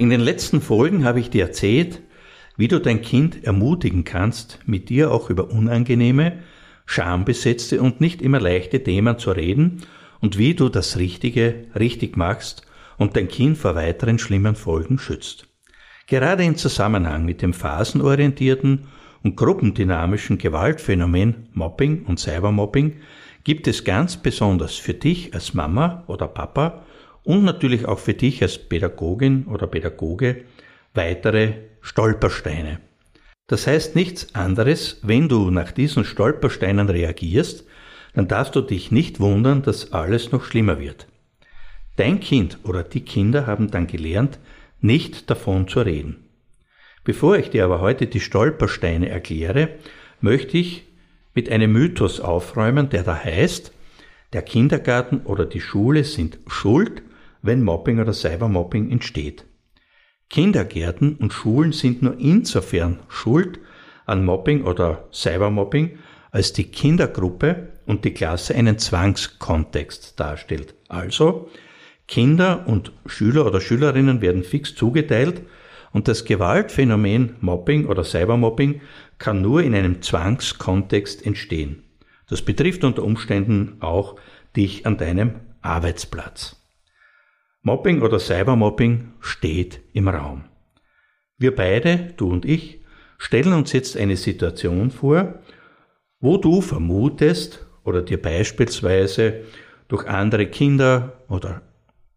[0.00, 2.00] In den letzten Folgen habe ich dir erzählt,
[2.56, 6.38] wie du dein Kind ermutigen kannst, mit dir auch über unangenehme,
[6.86, 9.82] schambesetzte und nicht immer leichte Themen zu reden
[10.20, 15.48] und wie du das Richtige richtig machst und dein Kind vor weiteren schlimmen Folgen schützt.
[16.06, 18.86] Gerade im Zusammenhang mit dem phasenorientierten
[19.22, 22.96] und gruppendynamischen Gewaltphänomen Mobbing und Cybermobbing
[23.44, 26.86] gibt es ganz besonders für dich als Mama oder Papa
[27.24, 30.44] und natürlich auch für dich als Pädagogin oder Pädagoge
[30.94, 32.80] weitere Stolpersteine.
[33.46, 37.64] Das heißt nichts anderes, wenn du nach diesen Stolpersteinen reagierst,
[38.14, 41.06] dann darfst du dich nicht wundern, dass alles noch schlimmer wird.
[41.96, 44.38] Dein Kind oder die Kinder haben dann gelernt,
[44.80, 46.28] nicht davon zu reden.
[47.04, 49.70] Bevor ich dir aber heute die Stolpersteine erkläre,
[50.20, 50.84] möchte ich
[51.34, 53.72] mit einem Mythos aufräumen, der da heißt,
[54.32, 57.02] der Kindergarten oder die Schule sind schuld,
[57.42, 59.46] wenn Mobbing oder Cybermobbing entsteht.
[60.28, 63.58] Kindergärten und Schulen sind nur insofern schuld
[64.06, 65.98] an Mobbing oder Cybermobbing,
[66.30, 70.74] als die Kindergruppe und die Klasse einen Zwangskontext darstellt.
[70.88, 71.50] Also
[72.06, 75.42] Kinder und Schüler oder Schülerinnen werden fix zugeteilt
[75.92, 78.80] und das Gewaltphänomen Mobbing oder Cybermobbing
[79.18, 81.82] kann nur in einem Zwangskontext entstehen.
[82.28, 84.16] Das betrifft unter Umständen auch
[84.56, 86.59] dich an deinem Arbeitsplatz.
[87.62, 90.44] Mobbing oder Cybermobbing steht im Raum.
[91.36, 92.80] Wir beide, du und ich,
[93.18, 95.40] stellen uns jetzt eine Situation vor,
[96.20, 99.42] wo du vermutest oder dir beispielsweise
[99.88, 101.60] durch andere Kinder oder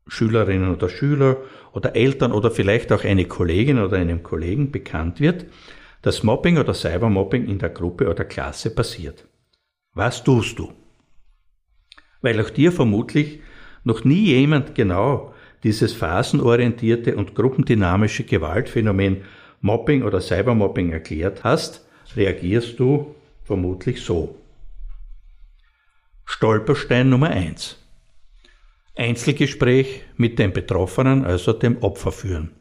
[0.08, 1.38] Schülerinnen oder Schüler
[1.74, 5.46] oder Eltern oder vielleicht auch eine Kollegin oder einem Kollegen bekannt wird,
[6.02, 9.28] dass Mobbing oder Cybermobbing in der Gruppe oder Klasse passiert.
[9.94, 10.72] Was tust du?
[12.22, 13.42] Weil auch dir vermutlich
[13.84, 15.33] noch nie jemand genau
[15.64, 19.24] dieses phasenorientierte und gruppendynamische Gewaltphänomen
[19.62, 21.86] Mobbing oder Cybermobbing erklärt hast,
[22.16, 24.36] reagierst du vermutlich so.
[26.26, 27.78] Stolperstein Nummer eins:
[28.96, 32.52] Einzelgespräch mit dem Betroffenen, also dem Opfer führen.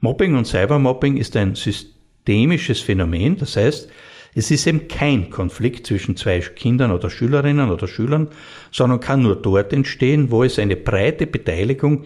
[0.00, 3.90] Mobbing und Cybermobbing ist ein systemisches Phänomen, das heißt,
[4.38, 8.28] es ist eben kein Konflikt zwischen zwei Kindern oder Schülerinnen oder Schülern,
[8.70, 12.04] sondern kann nur dort entstehen, wo es eine breite Beteiligung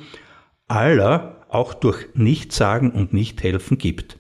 [0.67, 4.19] aller auch durch Nichtsagen und Nichthelfen gibt.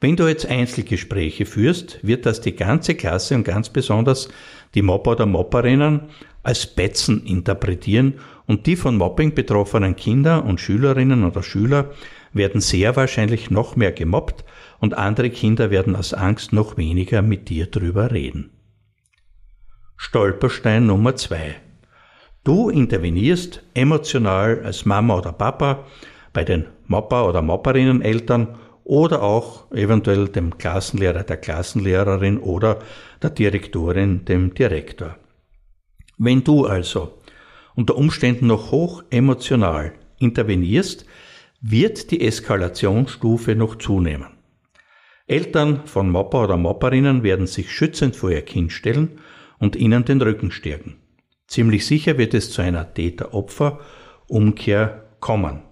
[0.00, 4.28] Wenn du jetzt Einzelgespräche führst, wird das die ganze Klasse und ganz besonders
[4.76, 6.02] die Mobber oder Mopperinnen
[6.44, 8.14] als Betzen interpretieren
[8.46, 11.90] und die von Mobbing betroffenen Kinder und Schülerinnen oder Schüler
[12.32, 14.44] werden sehr wahrscheinlich noch mehr gemobbt
[14.80, 18.50] und andere Kinder werden aus Angst noch weniger mit dir drüber reden.
[19.96, 21.56] Stolperstein Nummer zwei.
[22.42, 25.84] Du intervenierst emotional als Mama oder Papa
[26.32, 32.78] bei den Mopper oder Mopperinnen Eltern oder auch eventuell dem Klassenlehrer, der Klassenlehrerin oder
[33.22, 35.16] der Direktorin, dem Direktor.
[36.16, 37.18] Wenn du also
[37.76, 41.04] unter Umständen noch hoch emotional intervenierst,
[41.60, 44.39] wird die Eskalationsstufe noch zunehmen.
[45.30, 49.20] Eltern von Mopper oder Mopperinnen werden sich schützend vor ihr Kind stellen
[49.60, 50.96] und ihnen den Rücken stärken.
[51.46, 55.62] Ziemlich sicher wird es zu einer Täter-Opfer-Umkehr kommen.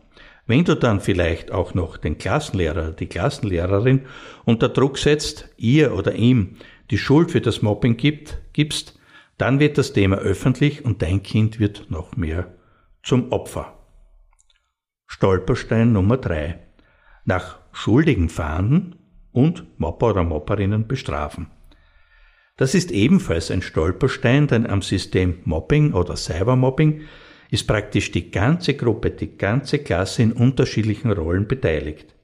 [0.46, 4.02] Wenn du dann vielleicht auch noch den Klassenlehrer, die Klassenlehrerin
[4.44, 6.54] unter Druck setzt, ihr oder ihm
[6.92, 8.96] die Schuld für das Mobbing gibt, gibst,
[9.38, 12.54] dann wird das Thema öffentlich und dein Kind wird noch mehr
[13.02, 13.76] zum Opfer.
[15.08, 16.60] Stolperstein Nummer drei:
[17.24, 18.97] Nach Schuldigen fahnden
[19.32, 21.48] und Mopper oder Mopperinnen bestrafen.
[22.56, 27.02] Das ist ebenfalls ein Stolperstein, denn am System Mobbing oder Cybermobbing
[27.50, 32.14] ist praktisch die ganze Gruppe, die ganze Klasse in unterschiedlichen Rollen beteiligt.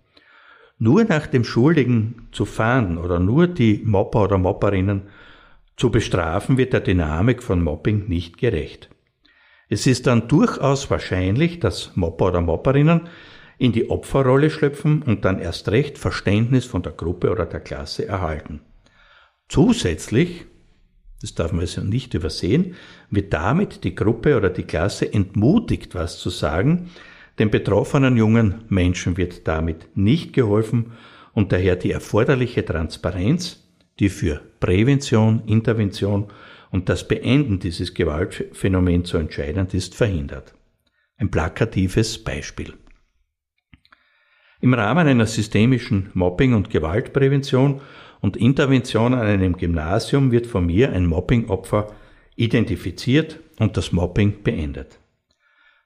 [0.78, 5.02] Nur nach dem Schuldigen zu fahnden oder nur die Mobber oder Mobberinnen
[5.76, 8.90] zu bestrafen, wird der Dynamik von Mobbing nicht gerecht.
[9.68, 13.08] Es ist dann durchaus wahrscheinlich, dass Mobber oder Mobberinnen
[13.58, 18.06] in die Opferrolle schlüpfen und dann erst recht Verständnis von der Gruppe oder der Klasse
[18.06, 18.60] erhalten.
[19.48, 20.46] Zusätzlich
[21.24, 22.74] das darf man also nicht übersehen,
[23.08, 26.90] wird damit die Gruppe oder die Klasse entmutigt, was zu sagen,
[27.38, 30.92] den betroffenen jungen Menschen wird damit nicht geholfen
[31.32, 33.64] und daher die erforderliche Transparenz,
[34.00, 36.26] die für Prävention, Intervention
[36.70, 40.52] und das Beenden dieses Gewaltphänomens so entscheidend ist, verhindert.
[41.16, 42.74] Ein plakatives Beispiel.
[44.64, 47.82] Im Rahmen einer systemischen Mobbing- und Gewaltprävention
[48.22, 51.88] und Intervention an einem Gymnasium wird von mir ein Mobbingopfer
[52.34, 55.00] identifiziert und das Mobbing beendet.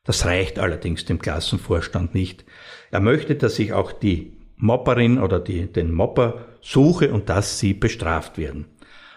[0.04, 2.44] Das reicht allerdings dem Klassenvorstand nicht.
[2.92, 7.74] Er möchte, dass ich auch die Mopperin oder die, den Mopper suche und dass sie
[7.74, 8.66] bestraft werden.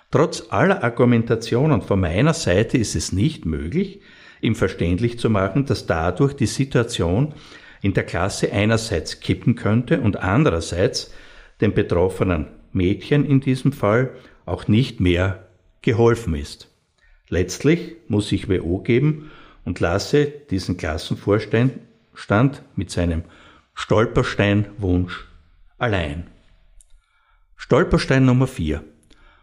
[0.09, 4.01] Trotz aller Argumentationen von meiner Seite ist es nicht möglich,
[4.41, 7.35] ihm verständlich zu machen, dass dadurch die Situation
[7.81, 11.13] in der Klasse einerseits kippen könnte und andererseits
[11.61, 14.11] den betroffenen Mädchen in diesem Fall
[14.45, 15.47] auch nicht mehr
[15.81, 16.69] geholfen ist.
[17.29, 19.31] Letztlich muss ich WO geben
[19.65, 21.73] und lasse diesen Klassenvorstand
[22.75, 23.23] mit seinem
[23.73, 25.27] Stolpersteinwunsch
[25.77, 26.27] allein.
[27.55, 28.83] Stolperstein Nummer 4.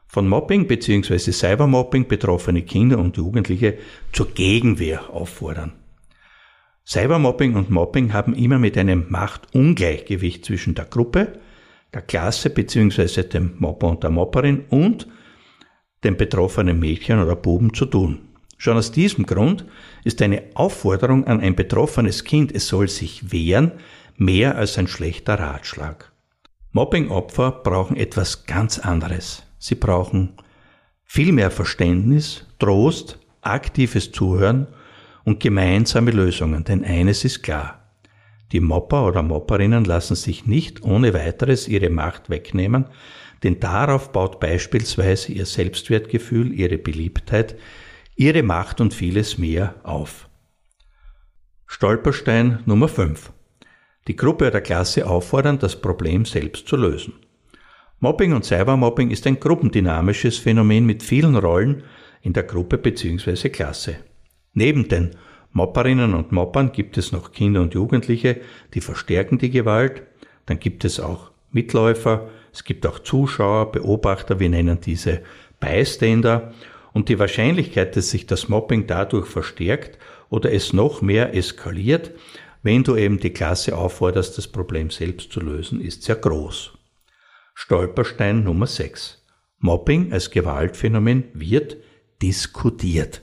[0.06, 1.32] Von Mobbing bzw.
[1.32, 3.78] Cybermobbing betroffene Kinder und Jugendliche
[4.12, 5.72] zur Gegenwehr auffordern.
[6.88, 11.38] Cybermobbing und Mobbing haben immer mit einem Machtungleichgewicht zwischen der Gruppe,
[11.92, 13.24] der Klasse bzw.
[13.24, 15.06] dem Mobber und der Mobberin und
[16.02, 18.20] dem betroffenen Mädchen oder Buben zu tun.
[18.56, 19.66] Schon aus diesem Grund
[20.02, 23.72] ist eine Aufforderung an ein betroffenes Kind, es soll sich wehren,
[24.16, 26.10] mehr als ein schlechter Ratschlag.
[26.72, 29.42] Mobbingopfer brauchen etwas ganz anderes.
[29.58, 30.38] Sie brauchen
[31.04, 34.68] viel mehr Verständnis, Trost, aktives Zuhören
[35.28, 37.92] und gemeinsame Lösungen, denn eines ist klar.
[38.50, 42.86] Die Mopper oder Mopperinnen lassen sich nicht ohne weiteres ihre Macht wegnehmen,
[43.42, 47.56] denn darauf baut beispielsweise ihr Selbstwertgefühl, ihre Beliebtheit,
[48.16, 50.30] ihre Macht und vieles mehr auf.
[51.66, 53.30] Stolperstein Nummer 5.
[54.06, 57.12] Die Gruppe oder Klasse auffordern, das Problem selbst zu lösen.
[58.00, 61.82] Mobbing und Cybermobbing ist ein gruppendynamisches Phänomen mit vielen Rollen
[62.22, 63.50] in der Gruppe bzw.
[63.50, 64.07] Klasse.
[64.54, 65.16] Neben den
[65.52, 68.40] Mopperinnen und Moppern gibt es noch Kinder und Jugendliche,
[68.74, 70.02] die verstärken die Gewalt.
[70.46, 75.22] Dann gibt es auch Mitläufer, es gibt auch Zuschauer, Beobachter, wir nennen diese
[75.60, 76.52] Bystander.
[76.92, 79.98] Und die Wahrscheinlichkeit, dass sich das Mobbing dadurch verstärkt
[80.30, 82.12] oder es noch mehr eskaliert,
[82.62, 86.72] wenn du eben die Klasse aufforderst, das Problem selbst zu lösen, ist sehr groß.
[87.54, 89.24] Stolperstein Nummer 6.
[89.58, 91.76] Mobbing als Gewaltphänomen wird
[92.20, 93.22] diskutiert.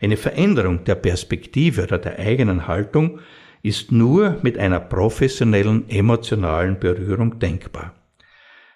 [0.00, 3.20] Eine Veränderung der Perspektive oder der eigenen Haltung
[3.62, 7.94] ist nur mit einer professionellen emotionalen Berührung denkbar.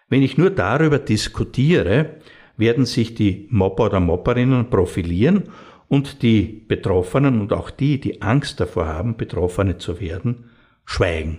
[0.08, 2.16] Wenn ich nur darüber diskutiere,
[2.56, 5.50] werden sich die Mobber oder Mobberinnen profilieren
[5.88, 10.50] und die Betroffenen und auch die, die Angst davor haben, Betroffene zu werden,
[10.84, 11.38] schweigen.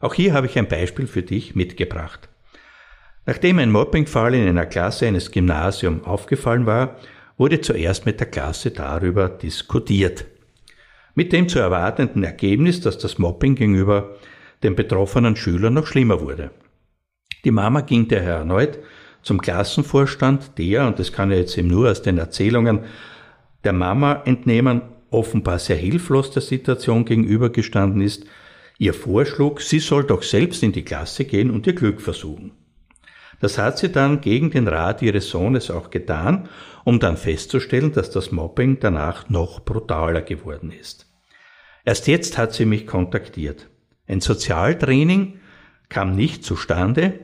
[0.00, 2.28] Auch hier habe ich ein Beispiel für dich mitgebracht.
[3.24, 6.96] Nachdem ein Mobbingfall in einer Klasse eines Gymnasiums aufgefallen war,
[7.42, 10.26] wurde zuerst mit der Klasse darüber diskutiert.
[11.16, 14.14] Mit dem zu erwartenden Ergebnis, dass das Mobbing gegenüber
[14.62, 16.52] den betroffenen Schülern noch schlimmer wurde.
[17.44, 18.78] Die Mama ging daher erneut
[19.22, 22.84] zum Klassenvorstand, der, und das kann ich jetzt eben nur aus den Erzählungen
[23.64, 28.24] der Mama entnehmen, offenbar sehr hilflos der Situation gegenübergestanden ist,
[28.78, 32.52] ihr vorschlug, sie soll doch selbst in die Klasse gehen und ihr Glück versuchen.
[33.42, 36.48] Das hat sie dann gegen den Rat ihres Sohnes auch getan,
[36.84, 41.08] um dann festzustellen, dass das Mobbing danach noch brutaler geworden ist.
[41.84, 43.68] Erst jetzt hat sie mich kontaktiert.
[44.06, 45.40] Ein Sozialtraining
[45.88, 47.14] kam nicht zustande,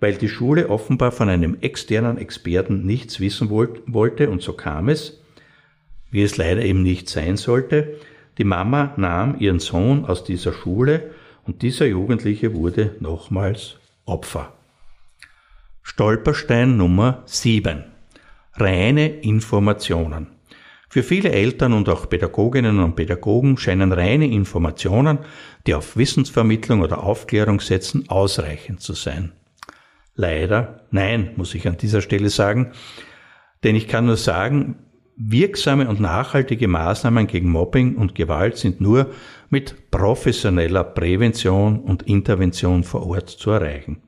[0.00, 5.22] weil die Schule offenbar von einem externen Experten nichts wissen wollte und so kam es,
[6.10, 8.00] wie es leider eben nicht sein sollte.
[8.36, 11.12] Die Mama nahm ihren Sohn aus dieser Schule
[11.46, 14.57] und dieser Jugendliche wurde nochmals Opfer.
[15.82, 17.84] Stolperstein Nummer 7.
[18.54, 20.28] Reine Informationen.
[20.90, 25.18] Für viele Eltern und auch Pädagoginnen und Pädagogen scheinen reine Informationen,
[25.66, 29.32] die auf Wissensvermittlung oder Aufklärung setzen, ausreichend zu sein.
[30.14, 32.72] Leider nein, muss ich an dieser Stelle sagen.
[33.62, 34.76] Denn ich kann nur sagen,
[35.16, 39.10] wirksame und nachhaltige Maßnahmen gegen Mobbing und Gewalt sind nur
[39.50, 44.02] mit professioneller Prävention und Intervention vor Ort zu erreichen.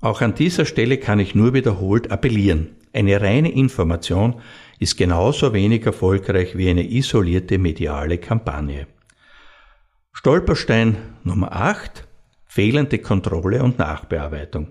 [0.00, 2.76] Auch an dieser Stelle kann ich nur wiederholt appellieren.
[2.92, 4.40] Eine reine Information
[4.78, 8.86] ist genauso wenig erfolgreich wie eine isolierte mediale Kampagne.
[10.12, 12.06] Stolperstein Nummer 8.
[12.46, 14.68] Fehlende Kontrolle und Nachbearbeitung.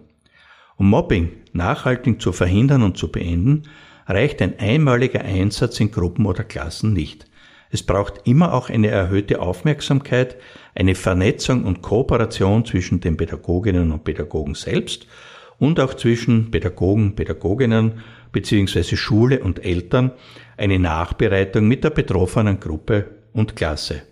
[0.77, 3.63] Um Mobbing nachhaltig zu verhindern und zu beenden,
[4.07, 7.27] reicht ein einmaliger Einsatz in Gruppen oder Klassen nicht.
[7.69, 10.37] Es braucht immer auch eine erhöhte Aufmerksamkeit,
[10.79, 15.07] eine Vernetzung und Kooperation zwischen den Pädagoginnen und Pädagogen selbst
[15.57, 17.99] und auch zwischen Pädagogen, Pädagoginnen
[18.31, 18.95] bzw.
[18.95, 20.11] Schule und Eltern,
[20.55, 24.03] eine Nachbereitung mit der betroffenen Gruppe und Klasse.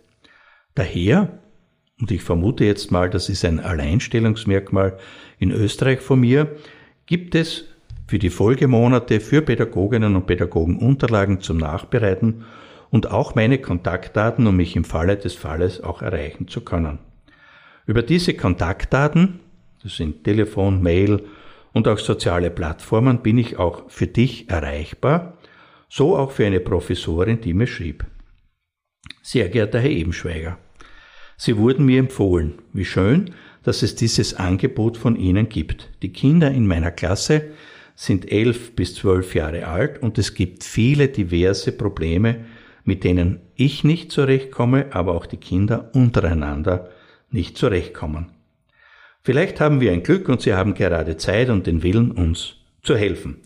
[0.76, 1.40] Daher,
[2.02, 4.98] und ich vermute jetzt mal, das ist ein Alleinstellungsmerkmal
[5.40, 6.58] in Österreich von mir,
[7.06, 7.64] gibt es
[8.08, 12.44] für die Folgemonate für Pädagoginnen und Pädagogen Unterlagen zum Nachbereiten
[12.90, 17.00] und auch meine Kontaktdaten, um mich im Falle des Falles auch erreichen zu können.
[17.86, 19.40] Über diese Kontaktdaten,
[19.84, 21.24] das sind Telefon, Mail
[21.74, 25.38] und auch soziale Plattformen, bin ich auch für dich erreichbar,
[25.90, 28.06] so auch für eine Professorin, die mir schrieb.
[29.22, 30.58] Sehr geehrter Herr Ebenschweiger,
[31.40, 32.56] Sie wurden mir empfohlen.
[32.74, 35.90] Wie schön, dass es dieses Angebot von Ihnen gibt.
[36.02, 37.52] Die Kinder in meiner Klasse
[37.96, 42.46] sind elf bis zwölf Jahre alt und es gibt viele diverse Probleme,
[42.88, 46.90] mit denen ich nicht zurechtkomme, aber auch die Kinder untereinander
[47.30, 48.32] nicht zurechtkommen.
[49.22, 52.96] Vielleicht haben wir ein Glück und Sie haben gerade Zeit und den Willen, uns zu
[52.96, 53.42] helfen.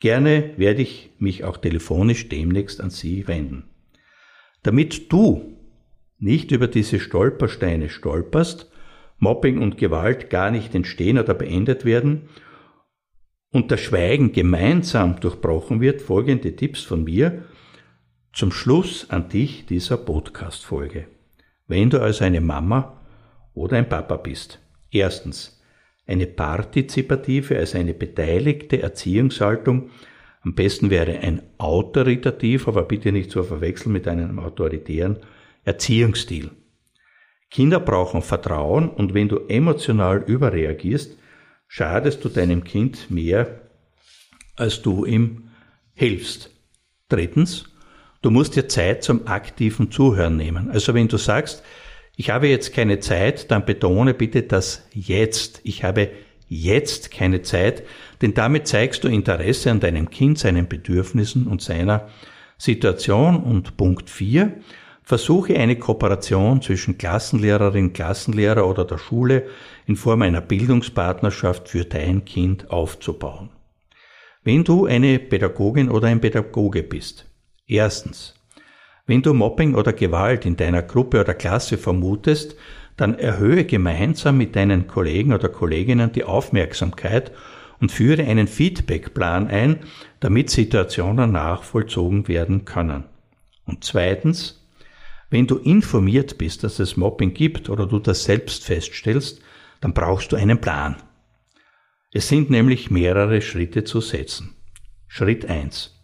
[0.00, 3.64] Gerne werde ich mich auch telefonisch demnächst an Sie wenden.
[4.62, 5.58] Damit du
[6.18, 8.70] nicht über diese Stolpersteine stolperst,
[9.18, 12.30] Mobbing und Gewalt gar nicht entstehen oder beendet werden
[13.52, 17.44] und das Schweigen gemeinsam durchbrochen wird, folgende Tipps von mir
[18.38, 21.08] zum Schluss an dich dieser Podcast-Folge.
[21.66, 23.00] Wenn du also eine Mama
[23.52, 24.60] oder ein Papa bist.
[24.92, 25.60] Erstens,
[26.06, 29.90] eine partizipative, also eine beteiligte Erziehungshaltung.
[30.42, 35.18] Am besten wäre ein autoritativ, aber bitte nicht zu verwechseln mit einem autoritären
[35.64, 36.52] Erziehungsstil.
[37.50, 41.18] Kinder brauchen Vertrauen und wenn du emotional überreagierst,
[41.66, 43.62] schadest du deinem Kind mehr,
[44.54, 45.50] als du ihm
[45.92, 46.52] hilfst.
[47.08, 47.74] Drittens,
[48.22, 50.70] du musst dir Zeit zum aktiven Zuhören nehmen.
[50.70, 51.62] Also wenn du sagst,
[52.16, 55.60] ich habe jetzt keine Zeit, dann betone bitte das jetzt.
[55.62, 56.10] Ich habe
[56.48, 57.84] jetzt keine Zeit,
[58.22, 62.08] denn damit zeigst du Interesse an deinem Kind, seinen Bedürfnissen und seiner
[62.56, 63.36] Situation.
[63.42, 64.54] Und Punkt vier
[65.02, 69.46] Versuche eine Kooperation zwischen Klassenlehrerin, Klassenlehrer oder der Schule
[69.86, 73.48] in Form einer Bildungspartnerschaft für dein Kind aufzubauen.
[74.44, 77.24] Wenn du eine Pädagogin oder ein Pädagoge bist,
[77.68, 78.34] erstens,
[79.06, 82.56] wenn du Mobbing oder Gewalt in deiner Gruppe oder Klasse vermutest,
[82.96, 87.30] dann erhöhe gemeinsam mit deinen Kollegen oder Kolleginnen die Aufmerksamkeit
[87.80, 89.78] und führe einen Feedbackplan ein,
[90.20, 93.04] damit Situationen nachvollzogen werden können.
[93.64, 94.66] Und zweitens,
[95.30, 99.40] wenn du informiert bist, dass es Mobbing gibt oder du das selbst feststellst,
[99.80, 100.96] dann brauchst du einen Plan.
[102.12, 104.56] Es sind nämlich mehrere Schritte zu setzen.
[105.06, 105.97] Schritt eins: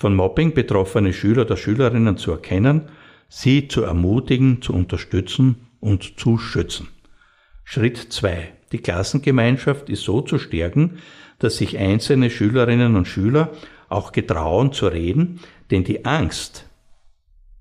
[0.00, 2.88] Von Mobbing betroffene Schüler oder Schülerinnen zu erkennen,
[3.28, 6.88] sie zu ermutigen, zu unterstützen und zu schützen.
[7.64, 11.00] Schritt zwei: Die Klassengemeinschaft ist so zu stärken,
[11.38, 13.52] dass sich einzelne Schülerinnen und Schüler
[13.90, 15.40] auch getrauen zu reden,
[15.70, 16.64] denn die Angst,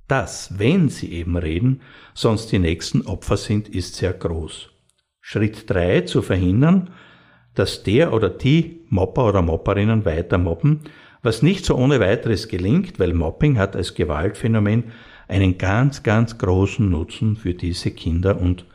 [0.08, 1.82] dass, wenn sie eben reden,
[2.14, 4.70] sonst die nächsten Opfer sind, ist sehr groß.
[5.20, 6.92] Schritt drei zu verhindern,
[7.54, 10.86] dass der oder die Mopper oder Mopperinnen weiter mobben,
[11.22, 14.86] was nicht so ohne weiteres gelingt, weil Mobbing hat als Gewaltphänomen
[15.28, 18.66] einen ganz, ganz großen Nutzen für diese Kinder und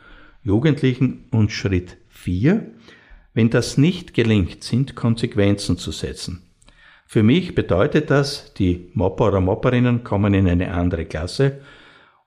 [0.43, 1.25] Jugendlichen.
[1.31, 2.71] Und Schritt vier,
[3.33, 6.43] wenn das nicht gelingt, sind Konsequenzen zu setzen.
[7.05, 11.61] Für mich bedeutet das, die Mopper oder Mopperinnen kommen in eine andere Klasse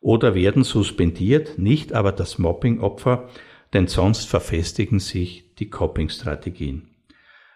[0.00, 3.28] oder werden suspendiert, nicht aber das Mobbing-Opfer,
[3.72, 6.88] denn sonst verfestigen sich die Coping-Strategien.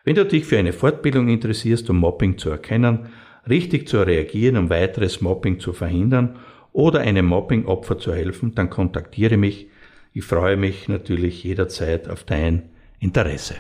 [0.05, 3.11] Wenn du dich für eine Fortbildung interessierst, um Mobbing zu erkennen,
[3.49, 6.41] richtig zu reagieren, um weiteres Mobbing zu verhindern
[6.73, 9.69] oder einem Mobbing-Opfer zu helfen, dann kontaktiere mich.
[10.13, 13.55] Ich freue mich natürlich jederzeit auf dein Interesse.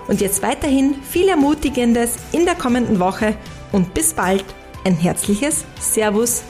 [0.09, 3.37] Und jetzt weiterhin viel Ermutigendes in der kommenden Woche
[3.73, 4.45] und bis bald
[4.85, 6.43] ein herzliches Servus